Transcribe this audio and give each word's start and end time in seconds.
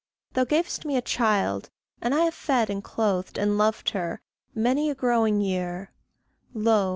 Thou 0.33 0.45
gavest 0.45 0.83
me 0.83 0.97
a 0.97 1.01
child, 1.03 1.69
and 2.01 2.15
I 2.15 2.21
have 2.21 2.33
fed 2.33 2.71
And 2.71 2.83
clothed 2.83 3.37
and 3.37 3.55
loved 3.55 3.91
her, 3.91 4.23
many 4.55 4.89
a 4.89 4.95
growing 4.95 5.41
year; 5.41 5.91
Lo! 6.55 6.89